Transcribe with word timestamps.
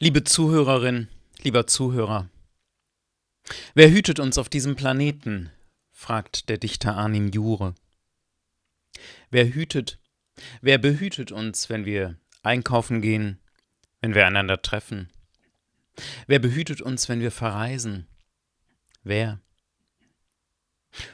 Liebe 0.00 0.22
Zuhörerin, 0.22 1.08
lieber 1.42 1.66
Zuhörer, 1.66 2.30
wer 3.74 3.90
hütet 3.90 4.20
uns 4.20 4.38
auf 4.38 4.48
diesem 4.48 4.76
Planeten? 4.76 5.50
fragt 5.90 6.48
der 6.48 6.56
Dichter 6.56 6.96
Arnim 6.96 7.32
Jure. 7.32 7.74
Wer 9.30 9.52
hütet, 9.52 9.98
wer 10.60 10.78
behütet 10.78 11.32
uns, 11.32 11.68
wenn 11.68 11.84
wir 11.84 12.16
einkaufen 12.44 13.02
gehen, 13.02 13.40
wenn 14.00 14.14
wir 14.14 14.24
einander 14.24 14.62
treffen? 14.62 15.10
Wer 16.28 16.38
behütet 16.38 16.80
uns, 16.80 17.08
wenn 17.08 17.18
wir 17.18 17.32
verreisen? 17.32 18.06
Wer? 19.02 19.40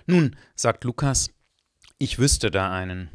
Nun, 0.04 0.36
sagt 0.56 0.84
Lukas, 0.84 1.30
ich 1.96 2.18
wüsste 2.18 2.50
da 2.50 2.70
einen. 2.70 3.08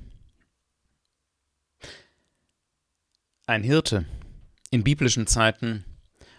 Ein 3.46 3.62
Hirte 3.62 4.08
in 4.72 4.84
biblischen 4.84 5.28
Zeiten 5.28 5.86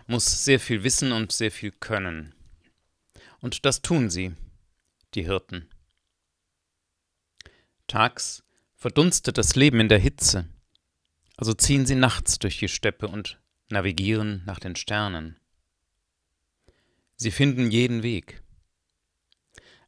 muss 0.06 0.44
sehr 0.44 0.60
viel 0.60 0.84
wissen 0.84 1.12
und 1.12 1.32
sehr 1.32 1.50
viel 1.50 1.72
können. 1.72 2.34
Und 3.40 3.64
das 3.64 3.82
tun 3.82 4.10
sie, 4.10 4.32
die 5.14 5.24
Hirten. 5.24 5.68
Tags 7.86 8.44
verdunstet 8.76 9.38
das 9.38 9.56
Leben 9.56 9.80
in 9.80 9.88
der 9.88 9.98
Hitze, 9.98 10.48
also 11.36 11.54
ziehen 11.54 11.86
sie 11.86 11.96
nachts 11.96 12.38
durch 12.38 12.58
die 12.58 12.68
Steppe 12.68 13.08
und 13.08 13.40
navigieren 13.68 14.42
nach 14.46 14.60
den 14.60 14.76
Sternen. 14.76 15.38
Sie 17.16 17.30
finden 17.30 17.70
jeden 17.70 18.02
Weg. 18.02 18.42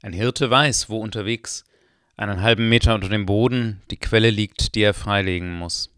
Ein 0.03 0.13
Hirte 0.13 0.51
weiß, 0.51 0.89
wo 0.89 0.99
unterwegs, 0.99 1.65
einen 2.17 2.43
halben 2.43 2.69
Meter 2.69 2.95
unter 2.95 3.09
dem 3.09 3.25
Boden, 3.25 3.83
die 3.91 3.97
Quelle 3.97 4.31
liegt, 4.31 4.75
die 4.75 4.83
er 4.83 4.95
freilegen 4.95 5.53
muss. 5.57 5.92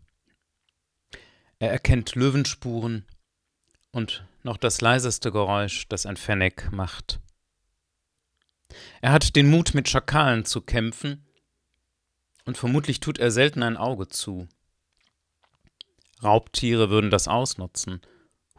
Er 1.65 1.73
erkennt 1.73 2.15
Löwenspuren 2.15 3.07
und 3.91 4.27
noch 4.43 4.59
das 4.59 4.83
leiseste 4.83 5.33
Geräusch, 5.33 5.89
das 5.89 6.05
ein 6.05 6.19
Fennek 6.19 6.71
macht. 6.73 7.21
Er 9.01 9.13
hat 9.13 9.35
den 9.35 9.49
Mut, 9.49 9.73
mit 9.73 9.89
Schakalen 9.89 10.45
zu 10.45 10.61
kämpfen, 10.61 11.25
und 12.45 12.59
vermutlich 12.59 13.01
tut 13.01 13.17
er 13.17 13.31
selten 13.31 13.63
ein 13.63 13.79
Auge 13.79 14.09
zu. 14.09 14.47
Raubtiere 16.23 16.91
würden 16.91 17.09
das 17.09 17.29
ausnutzen, 17.29 18.03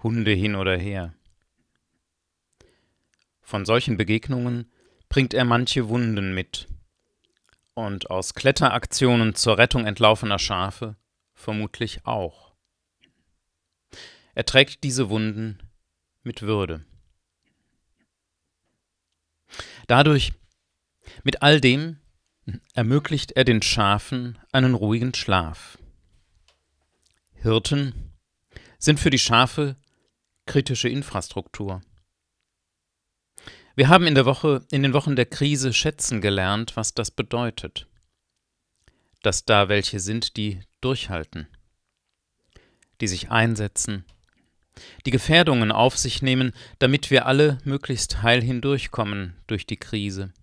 Hunde 0.01 0.31
hin 0.31 0.55
oder 0.55 0.75
her. 0.75 1.13
Von 3.43 3.65
solchen 3.65 3.97
Begegnungen 3.97 4.71
bringt 5.09 5.35
er 5.35 5.45
manche 5.45 5.89
Wunden 5.89 6.33
mit, 6.33 6.67
und 7.75 8.09
aus 8.09 8.33
Kletteraktionen 8.33 9.35
zur 9.35 9.59
Rettung 9.59 9.85
entlaufener 9.85 10.39
Schafe 10.39 10.95
vermutlich 11.35 12.03
auch. 12.07 12.44
Er 14.35 14.45
trägt 14.45 14.83
diese 14.83 15.09
Wunden 15.09 15.59
mit 16.23 16.41
Würde. 16.41 16.85
Dadurch, 19.87 20.33
mit 21.23 21.41
all 21.41 21.61
dem, 21.61 21.99
ermöglicht 22.73 23.31
er 23.31 23.45
den 23.45 23.61
Schafen 23.61 24.37
einen 24.51 24.75
ruhigen 24.75 25.13
Schlaf. 25.13 25.77
Hirten 27.33 28.11
sind 28.77 28.99
für 28.99 29.09
die 29.09 29.19
Schafe 29.19 29.77
kritische 30.45 30.89
Infrastruktur. 30.89 31.81
Wir 33.75 33.87
haben 33.87 34.05
in 34.05 34.15
der 34.15 34.25
Woche, 34.25 34.65
in 34.69 34.83
den 34.83 34.93
Wochen 34.93 35.15
der 35.15 35.25
Krise 35.25 35.73
schätzen 35.73 36.21
gelernt, 36.21 36.75
was 36.75 36.93
das 36.93 37.09
bedeutet. 37.09 37.87
Dass 39.21 39.45
da 39.45 39.69
welche 39.69 39.99
sind, 39.99 40.37
die 40.37 40.61
durchhalten, 40.81 41.47
die 43.01 43.07
sich 43.07 43.31
einsetzen, 43.31 44.05
die 45.05 45.11
Gefährdungen 45.11 45.71
auf 45.71 45.97
sich 45.97 46.21
nehmen, 46.21 46.53
damit 46.79 47.11
wir 47.11 47.25
alle 47.25 47.59
möglichst 47.63 48.23
heil 48.23 48.41
hindurchkommen 48.41 49.35
durch 49.47 49.65
die 49.65 49.77
Krise. 49.77 50.33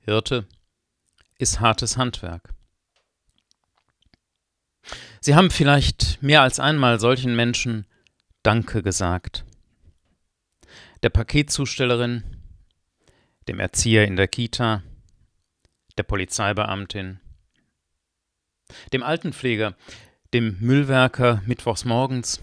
Hirte 0.00 0.46
ist 1.38 1.60
hartes 1.60 1.96
Handwerk. 1.96 2.54
Sie 5.20 5.34
haben 5.34 5.50
vielleicht 5.50 6.22
mehr 6.22 6.42
als 6.42 6.60
einmal 6.60 7.00
solchen 7.00 7.34
Menschen 7.34 7.86
Danke 8.42 8.82
gesagt. 8.82 9.44
Der 11.02 11.08
Paketzustellerin, 11.08 12.22
dem 13.48 13.58
Erzieher 13.58 14.06
in 14.06 14.16
der 14.16 14.28
Kita, 14.28 14.82
der 15.96 16.02
Polizeibeamtin, 16.02 17.20
dem 18.92 19.02
Altenpfleger, 19.02 19.76
dem 20.34 20.58
Müllwerker 20.60 21.42
mittwochs 21.46 21.84
morgens, 21.84 22.40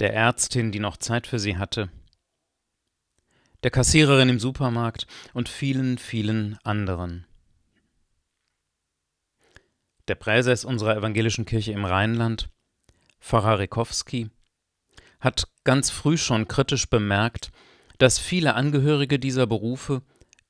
der 0.00 0.14
Ärztin, 0.14 0.72
die 0.72 0.80
noch 0.80 0.96
Zeit 0.96 1.26
für 1.26 1.38
sie 1.38 1.56
hatte, 1.56 1.90
der 3.62 3.70
Kassiererin 3.70 4.28
im 4.28 4.38
Supermarkt 4.38 5.06
und 5.34 5.48
vielen, 5.48 5.98
vielen 5.98 6.58
anderen. 6.62 7.26
Der 10.06 10.14
Präses 10.14 10.64
unserer 10.64 10.96
evangelischen 10.96 11.44
Kirche 11.44 11.72
im 11.72 11.84
Rheinland, 11.84 12.48
Pfarrer 13.20 13.58
Rekowski, 13.58 14.30
hat 15.20 15.48
ganz 15.64 15.90
früh 15.90 16.16
schon 16.16 16.46
kritisch 16.46 16.88
bemerkt, 16.88 17.50
dass 17.98 18.20
viele 18.20 18.54
Angehörige 18.54 19.18
dieser 19.18 19.46
Berufe 19.46 20.02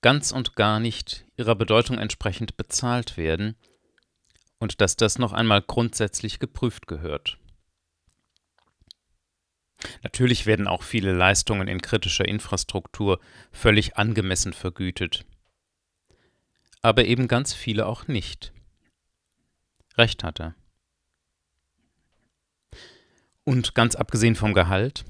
ganz 0.03 0.31
und 0.31 0.55
gar 0.55 0.79
nicht 0.79 1.25
ihrer 1.37 1.55
Bedeutung 1.55 1.99
entsprechend 1.99 2.57
bezahlt 2.57 3.17
werden 3.17 3.57
und 4.59 4.81
dass 4.83 4.97
das 4.97 5.19
noch 5.19 5.33
einmal 5.33 5.63
grundsätzlich 5.63 6.39
geprüft 6.39 6.87
gehört. 6.87 7.39
Natürlich 10.03 10.47
werden 10.47 10.67
auch 10.67 10.83
viele 10.83 11.13
Leistungen 11.13 11.69
in 11.69 11.81
kritischer 11.81 12.27
Infrastruktur 12.27 13.21
völlig 13.53 13.97
angemessen 13.97 14.53
vergütet. 14.53 15.25
Aber 16.83 17.05
eben 17.05 17.29
ganz 17.29 17.55
viele 17.55 17.87
auch 17.87 18.09
nicht. 18.09 18.53
Recht 19.97 20.25
hat 20.25 20.41
er. 20.41 20.55
Und 23.45 23.75
ganz 23.75 23.95
abgesehen 23.95 24.37
vom 24.37 24.53
Gehalt, 24.53 25.05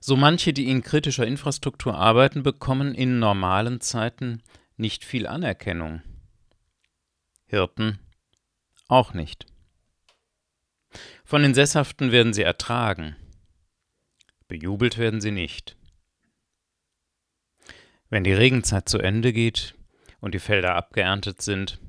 so 0.00 0.16
manche, 0.16 0.52
die 0.52 0.68
in 0.68 0.82
kritischer 0.82 1.26
Infrastruktur 1.26 1.94
arbeiten, 1.94 2.42
bekommen 2.42 2.94
in 2.94 3.18
normalen 3.18 3.80
Zeiten 3.80 4.42
nicht 4.76 5.04
viel 5.04 5.26
Anerkennung. 5.26 6.02
Hirten 7.46 7.98
auch 8.88 9.14
nicht. 9.14 9.46
Von 11.24 11.42
den 11.42 11.54
Sesshaften 11.54 12.12
werden 12.12 12.34
sie 12.34 12.42
ertragen. 12.42 13.16
Bejubelt 14.52 14.98
werden 14.98 15.22
sie 15.22 15.30
nicht. 15.30 15.78
Wenn 18.10 18.22
die 18.22 18.34
Regenzeit 18.34 18.86
zu 18.86 18.98
Ende 18.98 19.32
geht 19.32 19.74
und 20.20 20.34
die 20.34 20.40
Felder 20.40 20.74
abgeerntet 20.74 21.40
sind, 21.40 21.80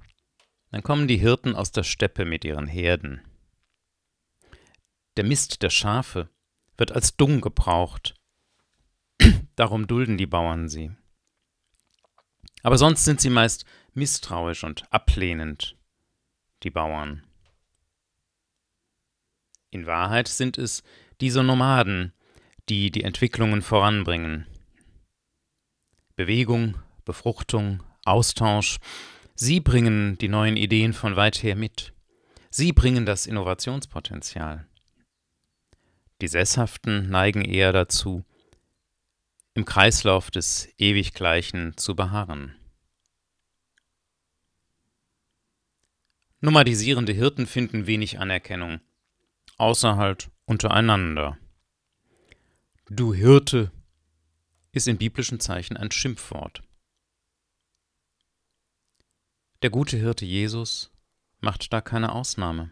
dann 0.71 0.81
kommen 0.81 1.09
die 1.09 1.17
Hirten 1.17 1.55
aus 1.55 1.73
der 1.73 1.83
Steppe 1.83 2.23
mit 2.23 2.45
ihren 2.45 2.67
Herden. 2.67 3.21
Der 5.17 5.25
Mist 5.25 5.61
der 5.61 5.71
Schafe 5.71 6.29
wird 6.77 6.93
als 6.93 7.17
Dung 7.17 7.41
gebraucht. 7.41 8.15
Darum 9.57 9.85
dulden 9.85 10.17
die 10.17 10.25
Bauern 10.25 10.69
sie. 10.69 10.95
Aber 12.61 12.77
sonst 12.77 13.03
sind 13.03 13.19
sie 13.19 13.29
meist 13.29 13.65
misstrauisch 13.93 14.63
und 14.63 14.89
ablehnend, 14.89 15.75
die 16.63 16.71
Bauern. 16.71 17.27
In 19.69 19.85
Wahrheit 19.85 20.29
sind 20.29 20.57
es 20.57 20.81
diese 21.19 21.43
Nomaden, 21.43 22.13
die 22.69 22.91
die 22.91 23.03
Entwicklungen 23.03 23.61
voranbringen. 23.61 24.47
Bewegung, 26.15 26.77
Befruchtung, 27.05 27.83
Austausch, 28.05 28.77
sie 29.35 29.59
bringen 29.59 30.17
die 30.17 30.29
neuen 30.29 30.57
Ideen 30.57 30.93
von 30.93 31.15
weit 31.15 31.41
her 31.43 31.55
mit. 31.55 31.93
Sie 32.49 32.71
bringen 32.71 33.05
das 33.05 33.25
Innovationspotenzial. 33.25 34.67
Die 36.21 36.27
Sesshaften 36.27 37.09
neigen 37.09 37.43
eher 37.43 37.73
dazu, 37.73 38.23
im 39.55 39.65
Kreislauf 39.65 40.31
des 40.31 40.69
Ewiggleichen 40.77 41.75
zu 41.77 41.95
beharren. 41.95 42.55
Nomadisierende 46.41 47.13
Hirten 47.13 47.47
finden 47.47 47.87
wenig 47.87 48.19
Anerkennung, 48.19 48.81
außer 49.57 49.95
halt 49.95 50.29
untereinander. 50.45 51.37
Du 52.89 53.13
Hirte 53.13 53.71
ist 54.73 54.89
in 54.89 54.97
biblischen 54.97 55.39
Zeichen 55.39 55.77
ein 55.77 55.89
Schimpfwort. 55.89 56.63
Der 59.61 59.69
gute 59.69 59.95
Hirte 59.95 60.25
Jesus 60.25 60.91
macht 61.39 61.71
da 61.71 61.79
keine 61.79 62.11
Ausnahme. 62.11 62.71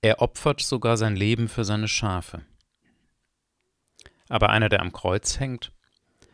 Er 0.00 0.22
opfert 0.22 0.62
sogar 0.62 0.96
sein 0.96 1.14
Leben 1.14 1.48
für 1.48 1.64
seine 1.64 1.88
Schafe. 1.88 2.42
Aber 4.30 4.48
einer, 4.48 4.70
der 4.70 4.80
am 4.80 4.92
Kreuz 4.92 5.38
hängt, 5.38 5.72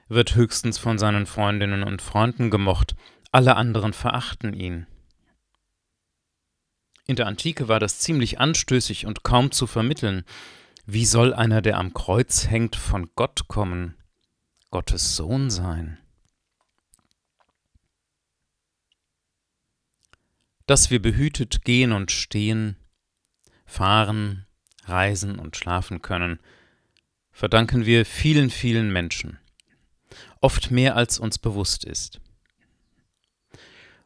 wird 0.07 0.37
höchstens 0.37 0.79
von 0.79 0.99
seinen 0.99 1.27
Freundinnen 1.27 1.83
und 1.83 2.01
Freunden 2.01 2.51
gemocht, 2.51 2.95
alle 3.33 3.57
anderen 3.57 3.93
verachten 3.93 4.53
ihn. 4.53 4.87
In 7.07 7.17
der 7.17 7.27
Antike 7.27 7.67
war 7.67 7.81
das 7.81 7.99
ziemlich 7.99 8.39
anstößig 8.39 9.05
und 9.05 9.25
kaum 9.25 9.51
zu 9.51 9.67
vermitteln. 9.67 10.25
Wie 10.89 11.05
soll 11.05 11.35
einer, 11.35 11.63
der 11.63 11.79
am 11.79 11.95
Kreuz 11.95 12.47
hängt, 12.47 12.77
von 12.77 13.11
Gott 13.17 13.49
kommen, 13.49 13.97
Gottes 14.71 15.17
Sohn 15.17 15.51
sein? 15.51 15.99
Dass 20.67 20.89
wir 20.89 21.03
behütet 21.03 21.65
gehen 21.65 21.91
und 21.91 22.13
stehen, 22.13 22.77
fahren, 23.65 24.47
reisen 24.85 25.41
und 25.41 25.57
schlafen 25.57 26.03
können, 26.03 26.39
verdanken 27.33 27.85
wir 27.85 28.07
vielen, 28.07 28.49
vielen 28.49 28.93
Menschen, 28.93 29.41
oft 30.41 30.71
mehr 30.71 30.95
als 30.95 31.19
uns 31.19 31.39
bewusst 31.39 31.85
ist. 31.85 32.21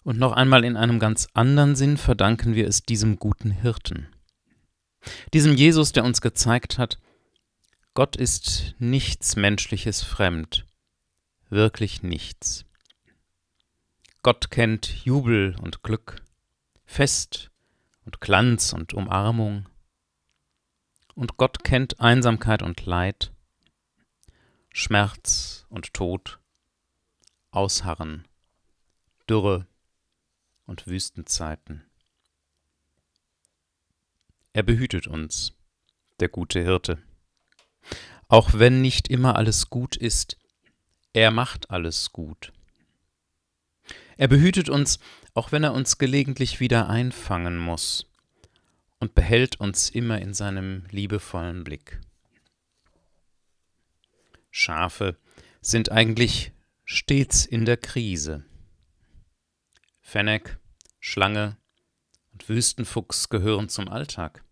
Und 0.02 0.18
noch 0.18 0.32
einmal 0.32 0.64
in 0.64 0.78
einem 0.78 0.98
ganz 0.98 1.28
anderen 1.34 1.76
Sinn 1.76 1.98
verdanken 1.98 2.54
wir 2.54 2.66
es 2.66 2.84
diesem 2.84 3.18
guten 3.18 3.50
Hirten. 3.50 4.08
Diesem 5.32 5.54
Jesus, 5.54 5.92
der 5.92 6.04
uns 6.04 6.20
gezeigt 6.20 6.78
hat, 6.78 6.98
Gott 7.94 8.16
ist 8.16 8.74
nichts 8.78 9.36
Menschliches 9.36 10.02
fremd, 10.02 10.66
wirklich 11.48 12.02
nichts. 12.02 12.64
Gott 14.22 14.50
kennt 14.50 15.04
Jubel 15.04 15.56
und 15.60 15.82
Glück, 15.82 16.22
Fest 16.84 17.50
und 18.04 18.20
Glanz 18.20 18.72
und 18.72 18.94
Umarmung. 18.94 19.66
Und 21.14 21.36
Gott 21.36 21.64
kennt 21.64 22.00
Einsamkeit 22.00 22.62
und 22.62 22.84
Leid, 22.86 23.32
Schmerz 24.72 25.66
und 25.68 25.92
Tod, 25.94 26.38
Ausharren, 27.50 28.26
Dürre 29.28 29.66
und 30.66 30.86
Wüstenzeiten. 30.86 31.89
Er 34.52 34.62
behütet 34.64 35.06
uns, 35.06 35.52
der 36.18 36.28
gute 36.28 36.60
Hirte. 36.60 36.98
Auch 38.28 38.50
wenn 38.54 38.80
nicht 38.80 39.08
immer 39.08 39.36
alles 39.36 39.70
gut 39.70 39.96
ist, 39.96 40.36
er 41.12 41.30
macht 41.30 41.70
alles 41.70 42.12
gut. 42.12 42.52
Er 44.16 44.28
behütet 44.28 44.68
uns, 44.68 44.98
auch 45.34 45.52
wenn 45.52 45.64
er 45.64 45.72
uns 45.72 45.98
gelegentlich 45.98 46.60
wieder 46.60 46.88
einfangen 46.88 47.58
muss 47.58 48.06
und 48.98 49.14
behält 49.14 49.60
uns 49.60 49.88
immer 49.88 50.20
in 50.20 50.34
seinem 50.34 50.84
liebevollen 50.90 51.64
Blick. 51.64 52.00
Schafe 54.50 55.16
sind 55.60 55.90
eigentlich 55.92 56.52
stets 56.84 57.46
in 57.46 57.64
der 57.64 57.76
Krise. 57.76 58.44
Fennec, 60.00 60.58
Schlange 60.98 61.56
und 62.40 62.48
Wüstenfuchs 62.48 63.28
gehören 63.28 63.68
zum 63.68 63.88
Alltag. 63.88 64.42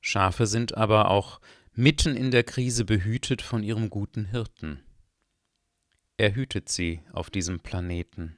Schafe 0.00 0.46
sind 0.46 0.76
aber 0.76 1.10
auch 1.10 1.40
mitten 1.74 2.16
in 2.16 2.30
der 2.30 2.44
Krise 2.44 2.84
behütet 2.84 3.42
von 3.42 3.62
ihrem 3.62 3.90
guten 3.90 4.26
Hirten. 4.26 4.82
Er 6.16 6.34
hütet 6.34 6.68
sie 6.68 7.02
auf 7.12 7.30
diesem 7.30 7.60
Planeten. 7.60 8.36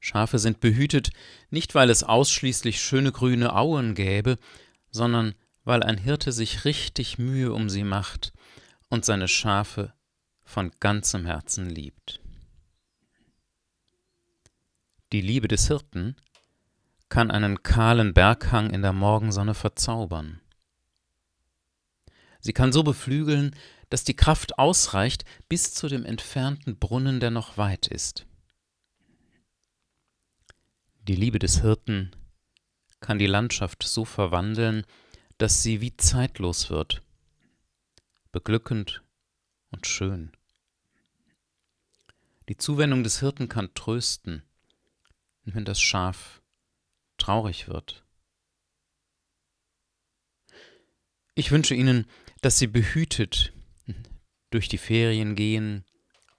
Schafe 0.00 0.38
sind 0.38 0.60
behütet 0.60 1.10
nicht, 1.50 1.74
weil 1.74 1.90
es 1.90 2.02
ausschließlich 2.02 2.80
schöne 2.80 3.12
grüne 3.12 3.54
Auen 3.54 3.94
gäbe, 3.94 4.36
sondern 4.90 5.34
weil 5.62 5.82
ein 5.82 5.98
Hirte 5.98 6.32
sich 6.32 6.64
richtig 6.64 7.18
Mühe 7.18 7.52
um 7.52 7.68
sie 7.68 7.84
macht 7.84 8.32
und 8.88 9.04
seine 9.04 9.28
Schafe 9.28 9.92
von 10.42 10.72
ganzem 10.80 11.26
Herzen 11.26 11.68
liebt. 11.68 12.20
Die 15.12 15.20
Liebe 15.20 15.48
des 15.48 15.66
Hirten 15.66 16.14
kann 17.08 17.32
einen 17.32 17.64
kahlen 17.64 18.14
Berghang 18.14 18.70
in 18.70 18.82
der 18.82 18.92
Morgensonne 18.92 19.54
verzaubern. 19.54 20.40
Sie 22.38 22.52
kann 22.52 22.72
so 22.72 22.84
beflügeln, 22.84 23.56
dass 23.88 24.04
die 24.04 24.14
Kraft 24.14 24.58
ausreicht 24.58 25.24
bis 25.48 25.74
zu 25.74 25.88
dem 25.88 26.04
entfernten 26.04 26.78
Brunnen, 26.78 27.18
der 27.18 27.32
noch 27.32 27.58
weit 27.58 27.88
ist. 27.88 28.24
Die 31.08 31.16
Liebe 31.16 31.40
des 31.40 31.60
Hirten 31.60 32.12
kann 33.00 33.18
die 33.18 33.26
Landschaft 33.26 33.82
so 33.82 34.04
verwandeln, 34.04 34.86
dass 35.38 35.62
sie 35.62 35.80
wie 35.80 35.96
zeitlos 35.96 36.70
wird, 36.70 37.02
beglückend 38.30 39.02
und 39.70 39.88
schön. 39.88 40.30
Die 42.48 42.56
Zuwendung 42.56 43.02
des 43.02 43.18
Hirten 43.20 43.48
kann 43.48 43.74
trösten, 43.74 44.44
wenn 45.54 45.64
das 45.64 45.80
Schaf 45.80 46.42
traurig 47.18 47.68
wird. 47.68 48.04
Ich 51.34 51.50
wünsche 51.50 51.74
Ihnen, 51.74 52.06
dass 52.42 52.58
Sie 52.58 52.66
behütet 52.66 53.52
durch 54.50 54.68
die 54.68 54.78
Ferien 54.78 55.36
gehen 55.36 55.84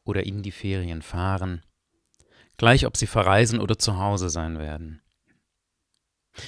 oder 0.03 0.25
in 0.25 0.43
die 0.43 0.51
Ferien 0.51 1.01
fahren, 1.01 1.63
gleich 2.57 2.85
ob 2.85 2.97
Sie 2.97 3.07
verreisen 3.07 3.59
oder 3.59 3.77
zu 3.79 3.97
Hause 3.97 4.29
sein 4.29 4.59
werden. 4.59 5.01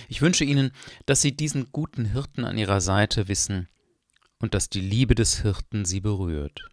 Ich 0.08 0.22
wünsche 0.22 0.46
Ihnen, 0.46 0.72
dass 1.06 1.22
Sie 1.22 1.36
diesen 1.36 1.72
guten 1.72 2.06
Hirten 2.06 2.46
an 2.46 2.58
Ihrer 2.58 2.82
Seite 2.82 3.28
wissen 3.28 3.70
und 4.40 4.54
dass 4.54 4.70
die 4.70 4.82
Liebe 4.82 5.16
des 5.16 5.42
Hirten 5.42 5.86
Sie 5.86 6.00
berührt. 6.00 6.70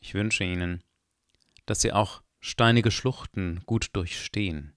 Ich 0.00 0.14
wünsche 0.14 0.44
Ihnen, 0.44 0.82
dass 1.66 1.80
Sie 1.80 1.92
auch 1.92 2.21
steinige 2.42 2.90
Schluchten 2.90 3.62
gut 3.66 3.90
durchstehen. 3.92 4.76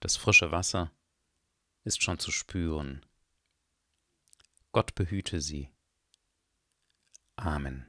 Das 0.00 0.16
frische 0.16 0.50
Wasser 0.50 0.92
ist 1.84 2.02
schon 2.02 2.18
zu 2.18 2.32
spüren. 2.32 3.06
Gott 4.72 4.94
behüte 4.94 5.40
sie. 5.40 5.70
Amen. 7.36 7.86